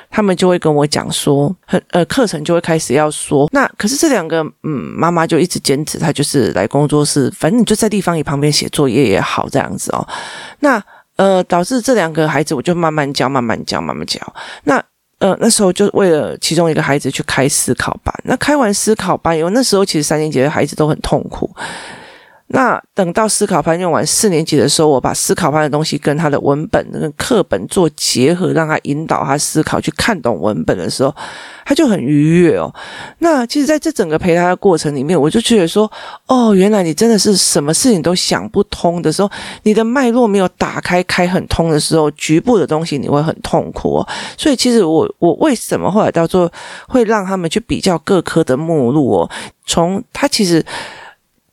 [0.09, 3.47] 他们就会跟我讲说，很呃课程就会开始要说。
[3.51, 10.07] 那可是这两个嗯妈妈就一直坚持，她就是来工作室，反正你就在地方椅旁边写作业也好这样子哦。
[10.61, 10.83] 那
[11.17, 14.19] 呃导致这两个孩子，我就慢慢教，慢慢教，慢慢教。
[14.63, 14.83] 那。
[15.19, 18.13] 呃，那时候就为了其中一个孩子去开思考班。
[18.23, 21.49] 那开完思考班以后，那时候其实三年级的孩子都很痛苦。
[22.49, 31.13] 那等到思考班用完四年级的时候，我把思考班的东西跟他的文本、跟课本做结合，让他引导他思考，去看懂文本的时候，
[31.65, 32.73] 他就很愉悦哦。
[33.19, 35.91] 那其实在这整个陪他的过程里面，我就觉得说，
[36.27, 39.29] 哦，原来你真的是什么事情都想不通的时候，
[39.63, 44.07] 你的脉络没有打开开很通的时候，局部的东西你会很痛苦哦。
[44.37, 46.49] 所以其实我我为什么后来到最后
[46.87, 49.29] 会让他们去比较各科的目录哦，
[49.65, 50.65] 从他其实。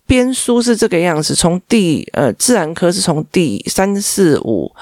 [0.07, 4.75] 编书是这个样子，从第呃自然科是从第三四五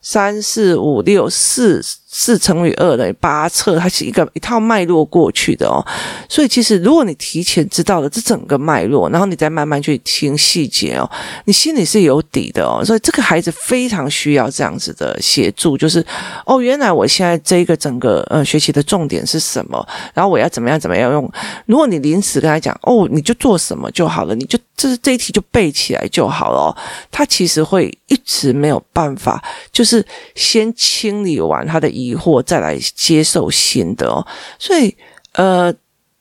[0.00, 1.82] 三四五六四。
[2.10, 5.84] 四乘以二等于八册，它是一个一套脉络过去的哦。
[6.26, 11.08] 所以其实如果你提前知道了这整个脉络，然后你再慢慢去听细节哦，
[11.44, 12.82] 你心里是有底的哦。
[12.82, 16.02] 所以这个孩子非常需要这样子的协助，就是
[16.46, 21.30] 哦，原来我现在这个整个呃学习的重点是什么，然后我要怎么样怎么样用。
[21.66, 26.74] 如果你临时跟他讲哦，你就做什么就好了，你就这这一题就背起来就好了。
[27.10, 30.02] 他其实会一直没有办法，就是
[30.34, 31.97] 先清理完他的。
[31.98, 34.24] 疑惑，再来接受新的哦，
[34.58, 34.96] 所以
[35.32, 35.74] 呃，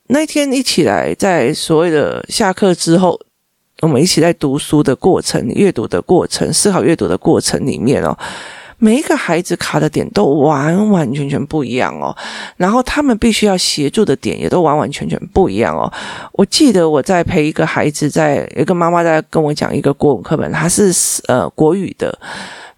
[0.07, 3.19] 那天一起来在所谓的下课之后，
[3.81, 8.17] 我们一起在读书的过程、阅读的过程、思考阅读的过程里面哦，
[8.79, 12.15] 每一个孩子卡的点都完完全全不一样哦，
[12.57, 15.91] 然后他们必须要协助的点也都完完全全不一样哦。
[16.33, 20.91] 我记得我在陪一个孩子在，在一个妈妈在跟我讲一个国文课本，他是
[21.27, 22.17] 呃国语的。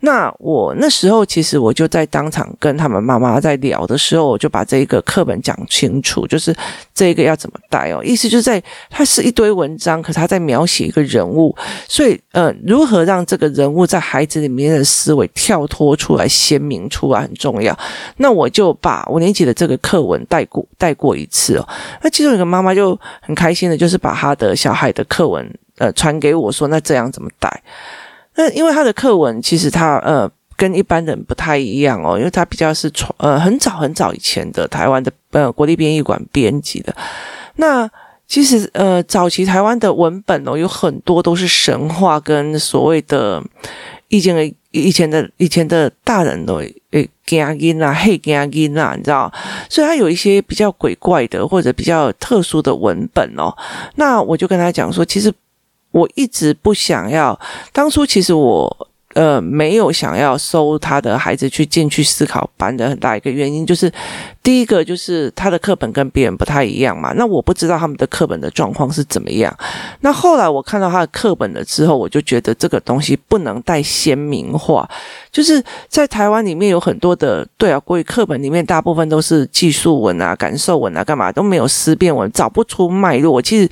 [0.01, 6.55] 那我那时候其实我就在当场跟他们妈妈在聊的时候，我就把这个课本讲清楚，就是
[6.93, 11.53] 这个要怎么带哦，意思就是在它是一堆文章，可是他在描写一个人物，
[11.87, 17.77] 所以呃，如何让这个人物在孩子里面的思维跳脱出来、鲜明出来很重要。
[18.17, 21.67] 那我就把五年级的这个课文带过带过一次哦。
[22.01, 25.45] 那其中有个妈妈就很开心的，就是把他的小孩的课文
[25.77, 27.61] 呃传给我说，那这样怎么带？
[28.39, 36.95] 那因为他的课文，其实他呃跟一般人不太一样哦，因为他比较是从呃很早很早以前的台湾的呃国立编译馆编辑的。
[37.57, 37.89] 那
[38.25, 43.43] 其实呃早期台湾的文本哦，有很多都是神话跟所谓的
[44.07, 44.49] 意见的。
[44.71, 46.61] 以前的以前的大人都
[46.91, 49.33] 诶惊惊啊，嘿惊惊啊，你知道？
[49.67, 53.51] 所以他有一些比较鬼怪的或者比较特殊的文本哦。
[53.95, 55.33] 那我就跟他讲说，其实
[55.91, 57.39] 我一直不想要，
[57.73, 58.87] 当初其实我。
[59.15, 63.91] 呃，没有想要收他的孩子去进去思考班的很大一个原因，就是
[64.43, 67.11] 第一个就是他的课本跟别人不太一样嘛。
[67.13, 69.53] 那我不知道他们的课本的状况是怎么样。
[70.01, 74.87] 那后来我看到他的课本了之后，我就觉得这个东西不能带鲜明化。
[75.31, 83.41] 就是在台湾里面有很多的，对啊，国语课本里面大部分都是记述文啊、感受文啊，干嘛都没有思辨文，找不出脉络。
[83.41, 83.67] 其实。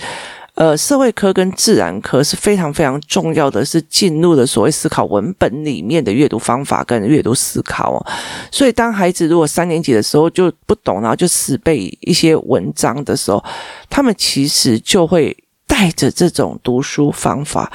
[0.57, 8.05] 呃，社会科跟自然科是非常非常重要的，是进入了所谓思考文本里面的阅读方法跟阅读思考哦。
[8.51, 13.43] 所以，当孩子如果三年级的时候就不懂，然后就死背一些文章的时候，
[13.87, 15.37] 他们其实就会
[15.67, 17.71] 带着这种读书方法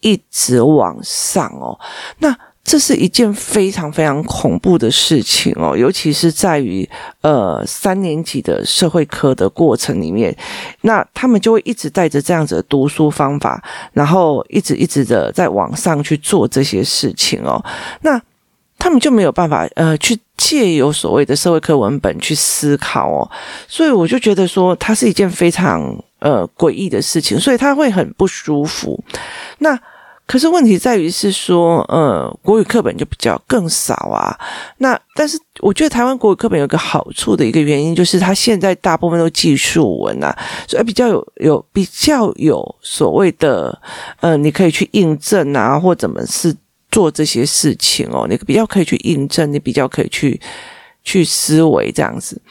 [0.00, 1.78] 一直往上哦。
[2.18, 2.36] 那。
[2.66, 6.86] 这是一件非常非常恐怖的事情哦，尤其是在于
[7.20, 10.36] 呃三年级的社会科的过程里面，
[10.80, 13.62] 那他们就会一直带着这样子的读书方法，
[13.92, 17.64] 然后一直一直的在网上去做这些事情哦，
[18.00, 18.20] 那
[18.76, 23.30] 他们就没有办法呃去借由所谓的社会科文本去思考哦，
[23.68, 29.00] 所以我就觉得说它是一件非常呃诡异的事情，所以他会很不舒服。
[29.58, 29.78] 那。
[30.26, 34.36] 可是问题在于是说，呃，国语课本就比较更少啊。
[34.78, 43.80] 那但是我觉得台湾国语课本有个好处的一个原因，就是它现在大部分都记述文啊，所以比较有有比较有所谓的，
[44.20, 46.52] 呃，你可以去印证啊，或怎么是
[46.90, 50.40] 做这些事情哦，你比较可以去印证，你比较可以去
[51.04, 52.42] 去思维这样子。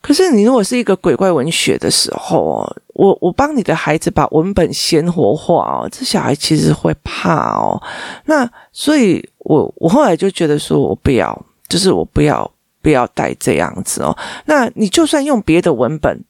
[0.00, 7.80] 可是你如果是一个鬼怪文学的时候哦，我我帮你的孩子把文本鲜活化哦，这小孩其实会怕哦。
[8.26, 14.16] 那所以我我后来就觉得说我不要，就是我不要不要带这样子哦。
[14.46, 16.24] 那你就算用别的文本。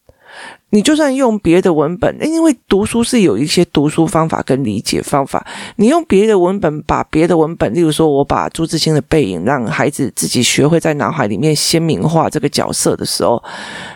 [0.71, 5.45] 你就算用别的文本，因为读书是有一些读书方法跟理解方法。
[5.77, 13.43] 你用别的文本，把别的文本，例如说，我把朱自清的《背影》让孩子自己学会在脑海里面鲜明化这个角色的时候，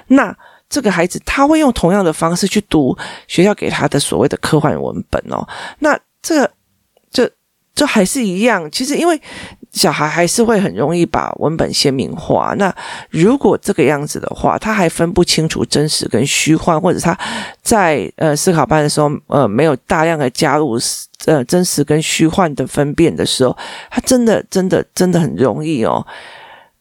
[0.08, 0.36] 那
[0.70, 5.48] 这个孩子他会用同样的方式去读学校给他的所谓的科幻文本哦。
[5.80, 6.52] 那这个，
[7.12, 7.32] 这
[7.76, 8.70] 这还是一样。
[8.72, 9.22] 其实因为。
[9.74, 12.54] 小孩还是会很容易把文本鲜明化。
[12.58, 12.74] 那
[13.10, 17.18] 如果这个样子的话，他还分不清楚真实跟虚幻，或者他
[17.62, 20.78] 在呃思考班的时候，呃没有大量的加入
[21.26, 23.58] 呃真实跟虚幻的分辨的时候，
[23.90, 26.06] 他真的真的真的很容易哦，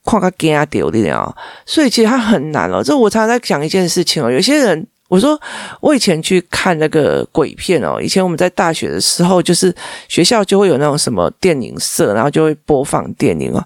[0.05, 1.35] 跨个惊掉的哦。
[1.67, 2.83] 所以其实他很难哦。
[2.85, 4.87] 这我常常在讲一件事情哦，有些人。
[5.13, 5.39] 我说，
[5.83, 9.75] 我以前去看那个鬼片哦，以前我们在大学的时候，就是
[10.09, 13.63] 学校就会有那种什么电影社，然后就会播放电影哦。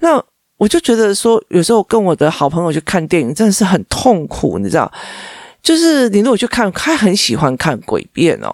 [0.00, 0.22] 那
[0.58, 4.92] 我就觉得说，有时候跟我的好朋友去看电影，真的是很痛苦，你知道。
[5.62, 8.50] 就是你如果去看，他很喜欢看鬼片哦。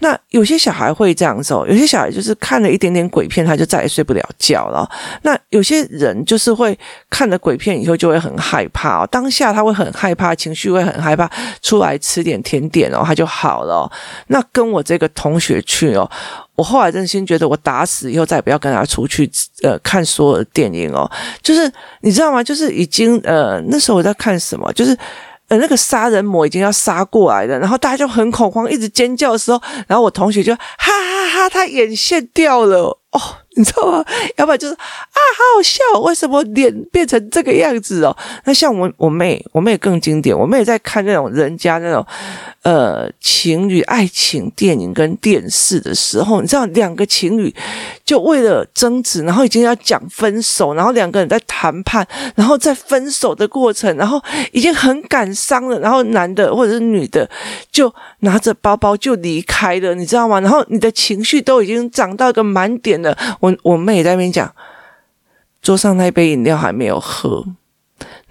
[0.00, 4.88] 那有些小孩会这样子哦，有些小孩就是看了一点点鬼片，他就再也睡不了觉了。
[5.22, 11.30] 那有些人就是会看了鬼片以后就会很害怕哦，当下他会很害怕，情绪会很害怕，
[11.62, 13.90] 出来吃点甜点哦，他就好了。
[14.26, 16.08] 那跟我这个同学去哦，
[16.54, 19.30] 我后来真心觉得我打死以后再也不要跟他出去
[19.62, 21.10] 呃看所有的电影哦。
[21.42, 22.44] 就是你知道吗？
[22.44, 24.96] 就是已经呃那时候我在看什么，就是。
[25.50, 32.96] 呃，那个杀人魔已经要杀过来了，然后大家就很恐慌，一直尖叫的时候，然后我同学就哈哈哈哈，他眼线掉了。
[33.10, 33.20] 哦，
[33.56, 34.04] 你知道吗？
[34.36, 38.16] 要不然就是啊，好好笑，为什么脸变成这个样子哦？
[38.44, 42.06] 那像我我妹，我妹更经典，我妹也在看那种人家那种
[42.62, 47.52] 呃情侣爱情电影跟电视的时候，你知道两个情侣
[48.04, 54.22] 就为了争执，然后已经要讲分手，然后两个人在谈判，然后在分手的过程，然后
[54.52, 57.28] 已经很感伤了，然后男的或者是女的
[57.72, 60.38] 就拿着包包就离开了，你知道吗？
[60.40, 63.18] 然后你的情绪都已经涨到一个满点了。
[63.40, 64.54] 我我妹也在那边讲，
[65.60, 67.44] 桌上那一杯饮料还没有喝，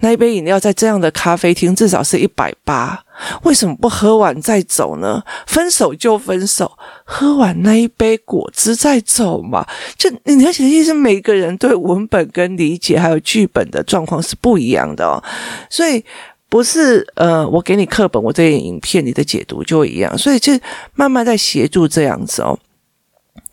[0.00, 3.04] 那一杯饮料在这样的咖啡厅至少是一百八，
[3.42, 5.22] 为什么不喝完再走呢？
[5.46, 6.72] 分手就分手，
[7.04, 9.66] 喝完那一杯果汁再走嘛。
[9.96, 15.22] 就你了解的意思，每个人对文本跟理解还有剧本的状况是不一样的哦，
[15.68, 16.04] 所以
[16.48, 20.52] 不是呃，我给你课本，我这些影片你的解读就一样，所以就
[20.94, 22.58] 慢慢在协助这样子哦。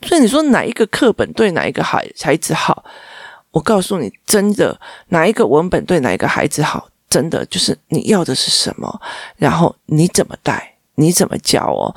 [0.02, 2.84] 所以你说哪一个课本对哪一个孩孩子好？
[3.52, 4.80] 我告诉你，真的
[5.10, 6.90] 哪一个文本对哪一个孩子好？
[7.10, 9.02] 真的就是你要的是什么，
[9.38, 11.96] 然后你怎么带，你怎么教哦。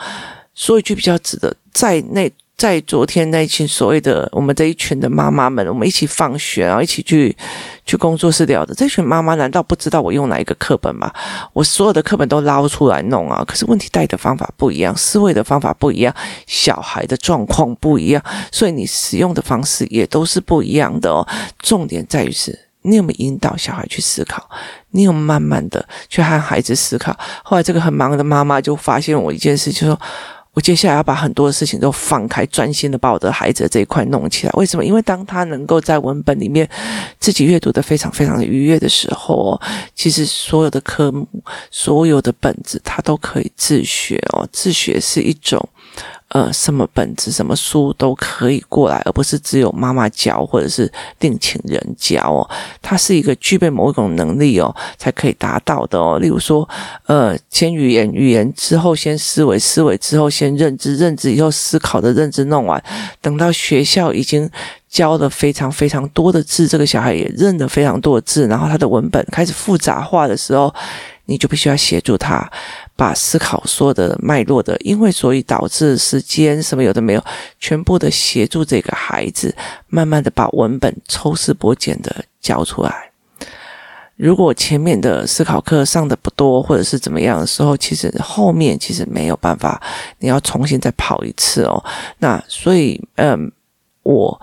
[0.54, 2.30] 说一句比较值得在那。
[2.60, 7.34] 在昨天那一群所谓的我们这一群的妈妈们，我们一起放学，然后一起去
[7.86, 8.74] 去工作室聊的。
[8.74, 11.10] 这群妈妈难道不知道我用哪一个课本吗？
[11.54, 16.14] 我所有的课本都捞出来弄啊，可是问题带的方法不一样，思维的方法不一样，
[16.46, 21.26] 小孩的状况不一样，所以你使用的方式也都是不一样的哦。
[21.60, 24.46] 重点在于是你有没有引导小孩去思考，
[24.90, 27.18] 你有慢慢的去和孩子思考。
[27.42, 29.98] 后来这个很忙的妈妈就发现我一件事，就说。
[30.52, 34.52] 我接下来要把很多的事情都放开，专心的把我的孩子的这一块弄起来。
[34.54, 34.84] 为什么？
[34.84, 36.68] 因为当他能够在文本里面
[37.20, 39.60] 自己阅读的非常非常的愉悦的时候，
[39.94, 41.26] 其实所有的科目、
[41.70, 44.48] 所有的本子，他都可以自学哦。
[44.50, 45.66] 自学是一种。
[46.30, 52.48] 呃，什么本子、什么书都可以过来，而不是只有妈妈教或者是另请人教哦。
[52.80, 56.20] 它是一个具备某一种能力哦，才可以达到的哦。
[56.20, 56.68] 例如说，
[57.06, 62.80] 呃，先语言，语言之后先思维，思维之后先认知，认知以后思考的认知弄完，
[63.20, 64.48] 等到学校已经
[64.88, 70.72] 教了非常非常多的字，这个小孩也认得非常多的字，然后他的文本开始复杂化的时候，
[71.26, 72.50] 你就必须要协助他。
[72.96, 77.24] 把思考说的脉络的，因为所以导致时间什么有的没有，
[77.58, 79.54] 全部的协助这个孩子，
[79.88, 83.10] 慢慢的把文本抽丝剥茧的教出来。
[84.16, 89.80] 如果前面的思考课上的不多，或者是怎么样的时候，其实后面其实没有办法，
[90.18, 91.82] 你要重新再跑一次哦。
[92.18, 93.50] 那所以，嗯，
[94.02, 94.40] 我。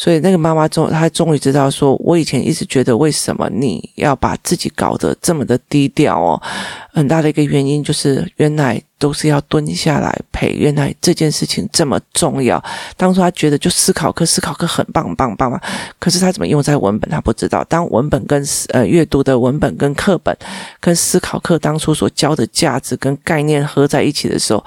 [0.00, 6.42] 所以那个妈妈终，她终于知道说，我以前一直觉得，为什么你要把自己搞得这么的低调哦？
[6.90, 12.64] 很大的一个原因就是，原来都是要蹲下来陪，原来这件事情这么重要。
[12.96, 15.60] 当初她觉得就思考课，思考课很棒，棒，棒嘛。
[15.98, 17.62] 可是她怎么用在文本，她不知道。
[17.64, 20.34] 当文本跟呃阅读的文本跟课本
[20.80, 24.64] 跟思考课当初所教的价值跟概念合在一起的时候，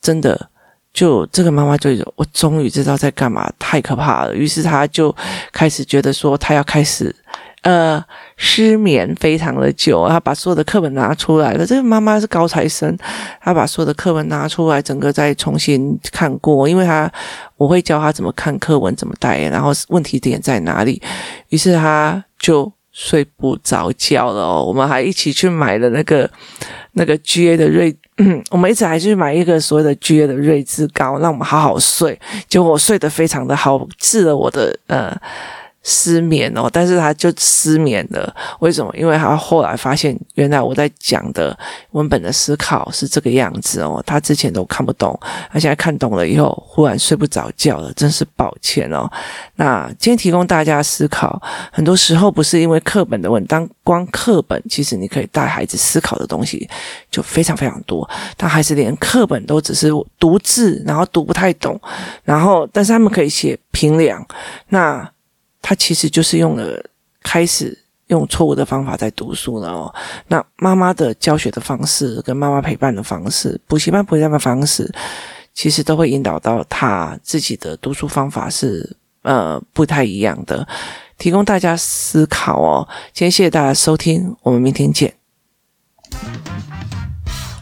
[0.00, 0.48] 真的。
[0.96, 4.34] 就这个妈妈就我终于知道在干嘛，太可怕了。
[4.34, 5.14] 于是她就
[5.52, 7.14] 开始觉得说，她要开始
[7.60, 8.02] 呃
[8.38, 10.08] 失眠，非常的久。
[10.08, 11.66] 她把所有的课本拿出来了。
[11.66, 12.96] 这个妈妈是高材生，
[13.42, 16.66] 她把所有的课本拿出来，整个再重新看过。
[16.66, 17.12] 因为她
[17.58, 21.02] 我会教她怎么看课文，怎么带，然后问题点在哪里。
[21.50, 24.64] 于是她就睡不着觉了哦。
[24.66, 26.30] 我们还一起去买了那个
[26.92, 27.94] 那个 GA 的瑞。
[28.18, 32.18] 嗯， 我们一直还去买一个所谓的 GA 的瑞姿膏，让我们好好睡。
[32.48, 35.16] 结果我睡得非常的好，治了我的呃。
[35.88, 38.34] 失眠哦，但是他就失眠了。
[38.58, 38.92] 为什么？
[38.96, 41.56] 因为他后来发现，原来我在讲的
[41.92, 44.02] 文本的思考是这个样子哦。
[44.04, 45.16] 他之前都看不懂，
[45.48, 49.08] 他现在看懂了以后，忽然睡不着觉了，真是抱歉哦。
[49.54, 56.68] 那今天提供大家思考，很多时候不是因为课本的问题，当光课本其实你可以带孩子思考的东西
[57.12, 58.08] 就非常非常多。
[58.36, 61.80] 但孩子连课本都只是读字，然后读不太懂，
[62.24, 64.26] 然后但是他们可以写评量，
[64.70, 65.08] 那。
[65.68, 66.80] 他其实就是用了
[67.24, 69.92] 开始用错误的方法在读书了哦。
[70.28, 74.88] 那妈妈的教学的方式跟妈妈陪伴的方式，补习班陪伴的方式，
[75.54, 80.64] 其实都会引导到他自己的读书方法是呃不太一样的，
[81.18, 82.86] 提供大家思考哦。
[83.12, 85.12] 今天谢谢大家收听，我们明天见。